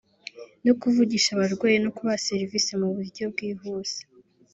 no 0.65 0.73
kuvugisha 0.81 1.29
abarwayi 1.35 1.77
no 1.83 1.91
kubaha 1.95 2.23
serivise 2.27 2.71
mu 2.81 2.87
buryo 2.95 3.23
bwihuse 3.33 3.99